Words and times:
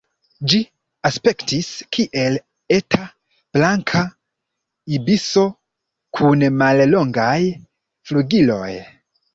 Ĝi 0.51 0.59
aspektis 1.09 1.67
kiel 1.97 2.39
eta 2.79 3.01
Blanka 3.59 4.03
ibiso 4.99 5.45
kun 6.21 6.49
mallongaj 6.65 7.39
flugiloj. 8.09 8.69